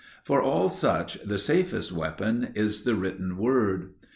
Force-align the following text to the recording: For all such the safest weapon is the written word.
For 0.23 0.41
all 0.41 0.67
such 0.67 1.21
the 1.21 1.37
safest 1.37 1.91
weapon 1.91 2.53
is 2.55 2.85
the 2.85 2.95
written 2.95 3.37
word. 3.37 3.89